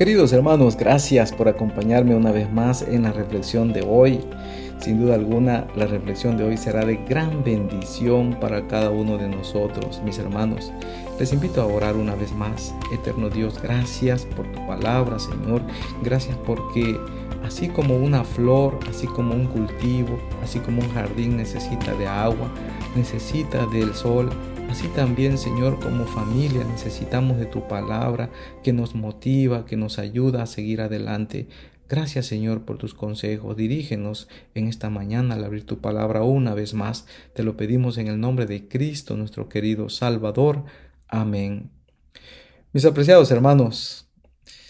[0.00, 4.20] Queridos hermanos, gracias por acompañarme una vez más en la reflexión de hoy.
[4.78, 9.28] Sin duda alguna, la reflexión de hoy será de gran bendición para cada uno de
[9.28, 10.72] nosotros, mis hermanos.
[11.18, 12.74] Les invito a orar una vez más.
[12.94, 15.60] Eterno Dios, gracias por tu palabra, Señor.
[16.02, 16.98] Gracias porque
[17.44, 22.50] así como una flor, así como un cultivo, así como un jardín necesita de agua,
[22.96, 24.30] necesita del sol,
[24.70, 28.30] Así también, Señor, como familia necesitamos de tu palabra
[28.62, 31.48] que nos motiva, que nos ayuda a seguir adelante.
[31.88, 33.56] Gracias, Señor, por tus consejos.
[33.56, 37.06] Dirígenos en esta mañana al abrir tu palabra una vez más.
[37.34, 40.62] Te lo pedimos en el nombre de Cristo, nuestro querido Salvador.
[41.08, 41.70] Amén.
[42.72, 44.08] Mis apreciados hermanos,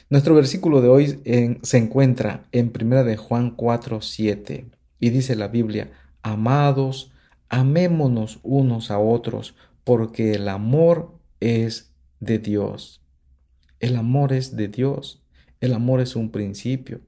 [0.08, 4.64] nuestro versículo de hoy se encuentra en 1 de Juan 4, 7
[4.98, 7.12] y dice la Biblia, amados,
[7.50, 13.02] amémonos unos a otros porque el amor es de Dios.
[13.78, 15.22] El amor es de Dios.
[15.60, 17.00] El amor es un principio.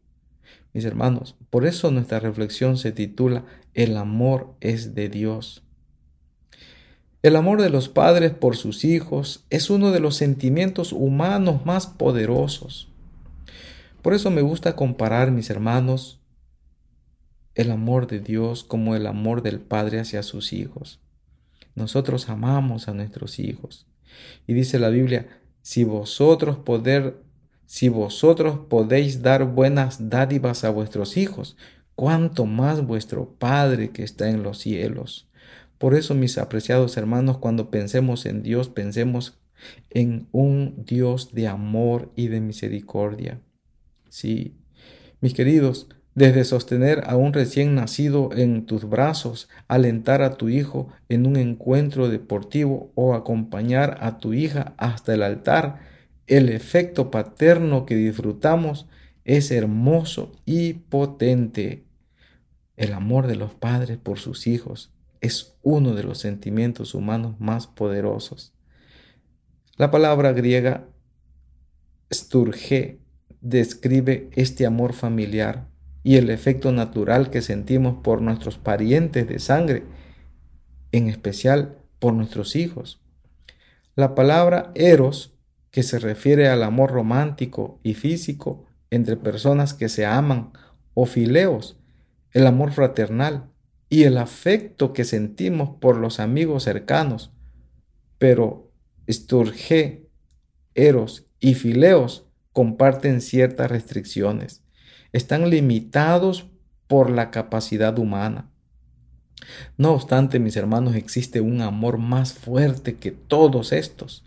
[0.72, 5.62] Mis hermanos, por eso nuestra reflexión se titula El amor es de Dios.
[7.22, 11.86] El amor de los padres por sus hijos es uno de los sentimientos humanos más
[11.86, 12.88] poderosos.
[14.02, 16.20] Por eso me gusta comparar, mis hermanos,
[17.54, 21.00] el amor de Dios como el amor del Padre hacia sus hijos.
[21.75, 23.87] Nosotros amamos a nuestros hijos.
[24.47, 27.17] Y dice la Biblia, si vosotros poder,
[27.67, 31.56] si vosotros podéis dar buenas dádivas a vuestros hijos,
[31.95, 35.28] cuánto más vuestro Padre que está en los cielos.
[35.78, 39.39] Por eso, mis apreciados hermanos, cuando pensemos en Dios, pensemos
[39.91, 43.41] en un Dios de amor y de misericordia.
[44.09, 44.56] Sí,
[45.20, 50.88] mis queridos, desde sostener a un recién nacido en tus brazos, alentar a tu hijo
[51.08, 55.80] en un encuentro deportivo o acompañar a tu hija hasta el altar,
[56.27, 58.86] el efecto paterno que disfrutamos
[59.24, 61.84] es hermoso y potente.
[62.76, 67.66] El amor de los padres por sus hijos es uno de los sentimientos humanos más
[67.66, 68.53] poderosos.
[69.76, 70.88] La palabra griega
[72.12, 72.98] sturge
[73.41, 75.72] describe este amor familiar
[76.04, 79.84] y el efecto natural que sentimos por nuestros parientes de sangre,
[80.90, 83.00] en especial por nuestros hijos.
[83.94, 85.34] La palabra eros,
[85.70, 90.52] que se refiere al amor romántico y físico entre personas que se aman,
[90.94, 91.78] o fileos,
[92.32, 93.50] el amor fraternal
[93.88, 97.32] y el afecto que sentimos por los amigos cercanos.
[98.19, 98.70] Pero
[99.08, 100.08] Sturge,
[100.74, 104.62] Eros y Fileos comparten ciertas restricciones
[105.12, 106.47] están limitados
[106.87, 108.50] por la capacidad humana.
[109.77, 114.25] No obstante, mis hermanos, existe un amor más fuerte que todos estos.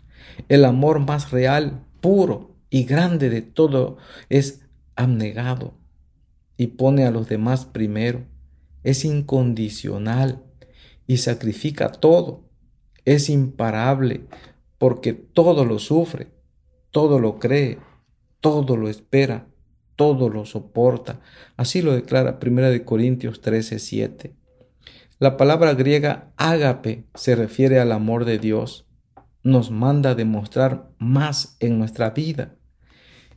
[0.48, 3.96] El amor más real, puro y grande de todo
[4.28, 4.62] es
[4.94, 5.74] abnegado
[6.56, 8.24] y pone a los demás primero.
[8.82, 10.42] Es incondicional
[11.06, 12.44] y sacrifica todo.
[13.04, 14.26] Es imparable
[14.78, 16.28] porque todo lo sufre,
[16.90, 17.78] todo lo cree,
[18.40, 19.46] todo lo espera
[19.96, 21.20] todo lo soporta.
[21.56, 24.36] Así lo declara 1 Corintios 13, 7.
[25.18, 28.86] La palabra griega ágape se refiere al amor de Dios.
[29.42, 32.56] Nos manda demostrar más en nuestra vida.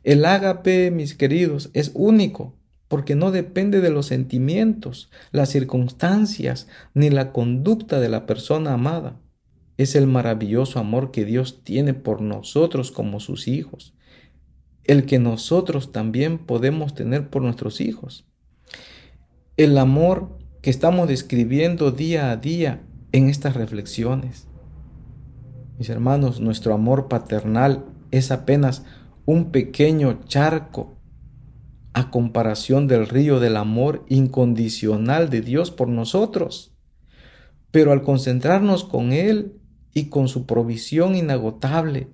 [0.02, 7.08] El ágape, mis queridos, es único porque no depende de los sentimientos, las circunstancias ni
[7.08, 9.20] la conducta de la persona amada.
[9.76, 13.94] Es el maravilloso amor que Dios tiene por nosotros como sus hijos
[14.84, 18.26] el que nosotros también podemos tener por nuestros hijos.
[19.56, 22.82] El amor que estamos describiendo día a día
[23.12, 24.46] en estas reflexiones.
[25.78, 28.84] Mis hermanos, nuestro amor paternal es apenas
[29.24, 30.98] un pequeño charco
[31.92, 36.74] a comparación del río del amor incondicional de Dios por nosotros.
[37.70, 39.60] Pero al concentrarnos con Él
[39.92, 42.08] y con su provisión inagotable,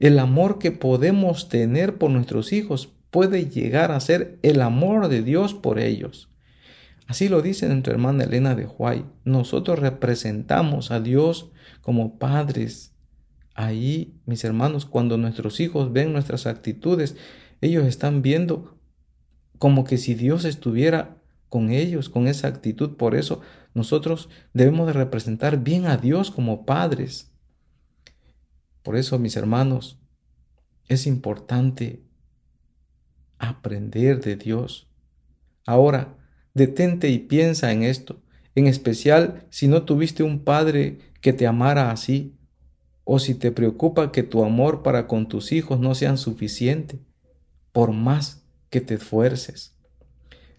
[0.00, 5.22] el amor que podemos tener por nuestros hijos puede llegar a ser el amor de
[5.22, 6.28] Dios por ellos.
[7.06, 9.04] Así lo dice nuestra hermana Elena de Huay.
[9.24, 11.50] Nosotros representamos a Dios
[11.82, 12.94] como padres.
[13.54, 17.16] Ahí, mis hermanos, cuando nuestros hijos ven nuestras actitudes,
[17.60, 18.78] ellos están viendo
[19.58, 21.18] como que si Dios estuviera
[21.50, 22.96] con ellos, con esa actitud.
[22.96, 23.42] Por eso
[23.74, 27.29] nosotros debemos de representar bien a Dios como padres.
[28.82, 29.98] Por eso, mis hermanos,
[30.88, 32.02] es importante
[33.38, 34.88] aprender de Dios.
[35.66, 36.16] Ahora,
[36.54, 38.20] detente y piensa en esto,
[38.54, 42.36] en especial si no tuviste un padre que te amara así,
[43.04, 47.00] o si te preocupa que tu amor para con tus hijos no sea suficiente.
[47.72, 49.76] por más que te esfuerces.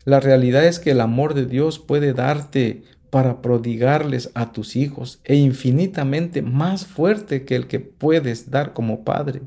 [0.05, 5.19] La realidad es que el amor de Dios puede darte para prodigarles a tus hijos
[5.25, 9.41] e infinitamente más fuerte que el que puedes dar como padre.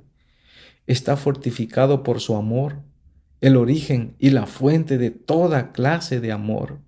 [0.86, 2.82] Está fortificado por su amor,
[3.40, 6.78] el origen y la fuente de toda clase de amor.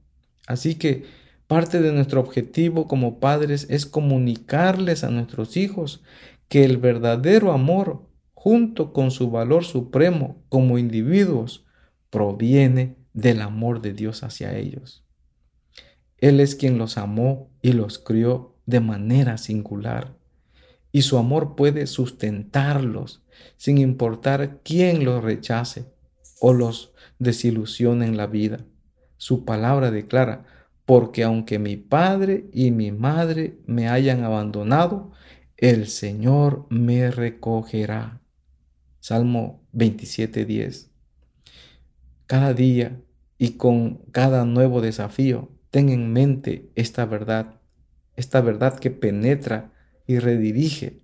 [0.47, 1.07] Así que
[1.47, 6.03] parte de nuestro objetivo como padres es comunicarles a nuestros hijos
[6.49, 8.03] que el verdadero amor,
[8.35, 11.65] junto con su valor supremo como individuos,
[12.11, 15.06] proviene del amor de Dios hacia ellos.
[16.19, 20.17] Él es quien los amó y los crió de manera singular,
[20.93, 23.23] y su amor puede sustentarlos
[23.57, 25.87] sin importar quién los rechace
[26.41, 28.65] o los desilusione en la vida.
[29.19, 30.47] Su palabra declara,
[30.85, 35.13] porque aunque mi padre y mi madre me hayan abandonado,
[35.57, 38.21] el Señor me recogerá.
[39.01, 40.89] Salmo 27.10.
[42.27, 43.01] Cada día
[43.39, 47.61] y con cada nuevo desafío, ten en mente esta verdad,
[48.15, 49.75] esta verdad que penetra
[50.07, 51.03] y redirige.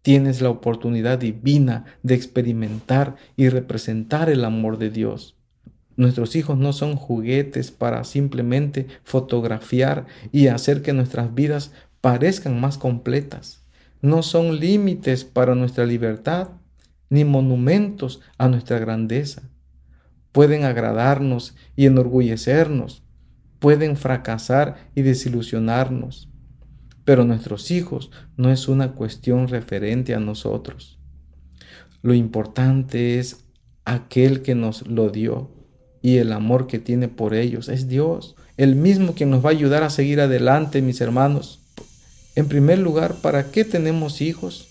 [0.00, 5.36] Tienes la oportunidad divina de experimentar y representar el amor de Dios.
[5.96, 11.70] Nuestros hijos no son juguetes para simplemente fotografiar y hacer que nuestras vidas
[12.00, 13.66] parezcan más completas.
[14.00, 16.52] No son límites para nuestra libertad
[17.10, 19.42] ni monumentos a nuestra grandeza
[20.32, 23.02] pueden agradarnos y enorgullecernos,
[23.60, 26.28] pueden fracasar y desilusionarnos,
[27.04, 30.98] pero nuestros hijos no es una cuestión referente a nosotros.
[32.02, 33.44] Lo importante es
[33.84, 35.50] aquel que nos lo dio
[36.02, 37.68] y el amor que tiene por ellos.
[37.68, 41.60] Es Dios, el mismo que nos va a ayudar a seguir adelante, mis hermanos.
[42.36, 44.68] En primer lugar, ¿para qué tenemos hijos?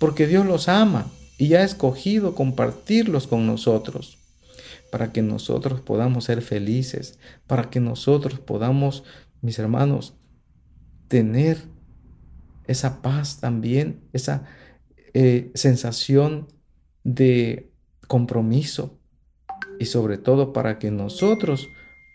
[0.00, 1.06] Porque Dios los ama
[1.38, 4.18] y ha escogido compartirlos con nosotros
[4.94, 7.18] para que nosotros podamos ser felices,
[7.48, 9.02] para que nosotros podamos,
[9.42, 10.14] mis hermanos,
[11.08, 11.58] tener
[12.68, 14.44] esa paz también, esa
[15.12, 16.46] eh, sensación
[17.02, 17.72] de
[18.06, 19.00] compromiso
[19.80, 21.66] y sobre todo para que nosotros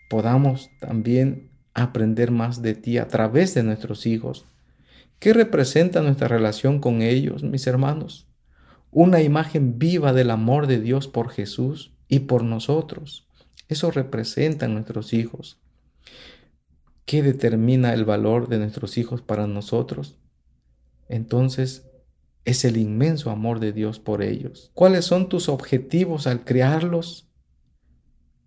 [0.08, 4.46] podamos también aprender más de ti a través de nuestros hijos.
[5.18, 8.26] ¿Qué representa nuestra relación con ellos, mis hermanos?
[8.90, 13.26] Una imagen viva del amor de Dios por Jesús y por nosotros.
[13.68, 15.58] Eso representa a nuestros hijos.
[17.06, 20.18] ¿Qué determina el valor de nuestros hijos para nosotros?
[21.08, 21.86] Entonces,
[22.44, 24.70] es el inmenso amor de Dios por ellos.
[24.74, 27.28] ¿Cuáles son tus objetivos al criarlos?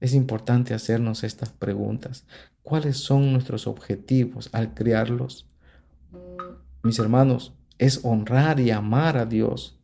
[0.02, 2.26] Es importante hacernos estas preguntas.
[2.62, 5.48] ¿Cuáles son nuestros objetivos al criarlos?
[6.84, 9.80] Mis hermanos, es honrar y amar a Dios.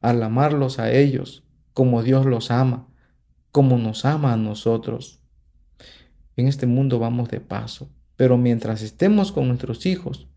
[0.00, 1.44] Al amarlos a ellos
[1.76, 2.88] como Dios los ama,
[3.56, 5.18] como nos ama a nosotros.
[6.36, 10.28] En este mundo vamos de paso, pero mientras estemos con nuestros hijos,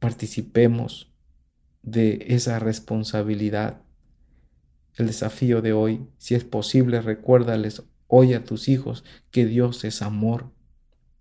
[0.00, 1.14] participemos
[1.84, 3.82] de esa responsabilidad.
[4.96, 10.02] El desafío de hoy, si es posible, recuérdales hoy a tus hijos que Dios es
[10.02, 10.50] amor,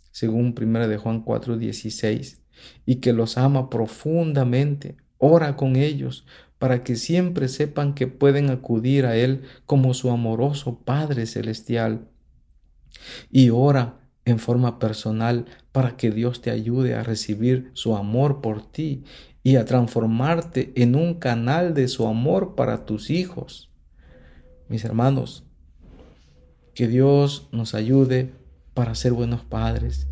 [0.10, 2.42] según 1 de Juan 4:16,
[2.88, 4.98] y que los ama profundamente.
[5.20, 6.26] Ora con ellos,
[6.60, 12.10] para que siempre sepan que pueden acudir a Él como su amoroso Padre Celestial.
[13.32, 18.70] Y ora en forma personal para que Dios te ayude a recibir su amor por
[18.70, 19.04] ti
[19.42, 23.70] y a transformarte en un canal de su amor para tus hijos.
[24.68, 25.46] Mis hermanos,
[26.76, 28.34] que Dios nos ayude
[28.74, 30.08] para ser buenos padres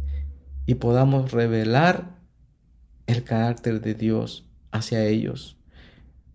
[0.66, 2.18] y podamos revelar
[3.06, 5.57] el carácter de Dios hacia ellos.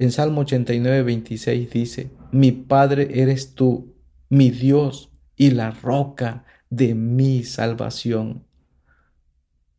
[0.03, 3.95] En Salmo 89, 26 dice, mi Padre eres tú,
[4.29, 8.45] mi Dios y la roca de mi salvación.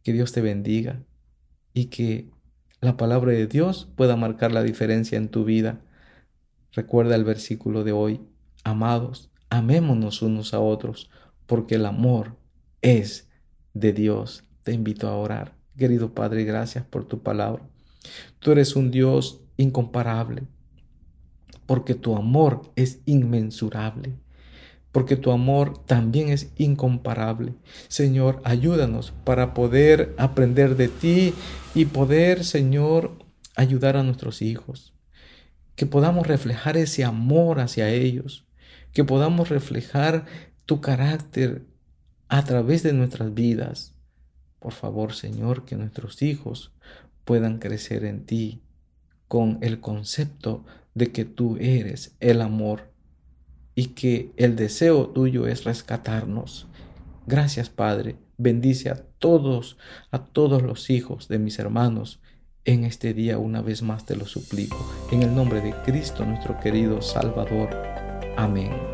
[0.01, 1.03] Que Dios te bendiga
[1.74, 2.30] y que
[2.80, 5.82] la palabra de Dios pueda marcar la diferencia en tu vida.
[6.72, 8.22] Recuerda el versículo de hoy,
[8.63, 11.10] amados, amémonos unos a otros,
[11.48, 12.38] porque el amor
[12.82, 13.30] es
[13.74, 14.46] de Dios.
[14.63, 15.58] Te invito a orar.
[15.77, 17.68] Querido Padre, gracias por tu palabra.
[18.39, 20.43] Tú eres un Dios incomparable,
[21.65, 24.13] porque tu amor es inmensurable,
[24.91, 27.53] porque tu amor también es incomparable.
[27.88, 31.33] Señor, ayúdanos para poder aprender de ti
[31.74, 33.17] y poder, Señor,
[33.55, 34.93] ayudar a nuestros hijos,
[35.75, 38.45] que podamos reflejar ese amor hacia ellos,
[38.91, 40.25] que podamos reflejar
[40.65, 41.65] tu carácter
[42.27, 43.95] a través de nuestras vidas.
[44.60, 46.72] Por favor, Señor, que nuestros hijos
[47.25, 48.62] puedan crecer en ti
[49.33, 50.63] con el concepto
[50.93, 52.91] de que tú eres el amor
[53.73, 56.67] y que el deseo tuyo es rescatarnos.
[57.25, 58.15] Gracias, Padre.
[58.37, 59.75] Bendice a todos,
[60.11, 62.19] a todos los hijos de mis hermanos.
[62.63, 64.77] En este día una vez más te lo suplico.
[65.11, 67.71] En el nombre de Cristo nuestro querido Salvador.
[68.37, 68.92] Amén.